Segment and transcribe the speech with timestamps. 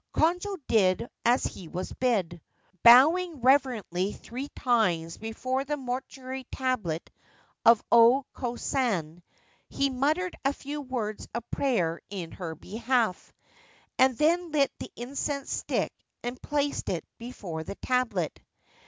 [0.15, 2.41] Konojo did as he was bid.
[2.81, 7.11] Bowing reverently three times before the mortuary tablet
[7.65, 9.21] of O Ko San,
[9.69, 13.31] he muttered a few words of prayer in her behalf,
[13.99, 15.93] and then lit the incense stick
[16.23, 18.41] and placed it before the tablet.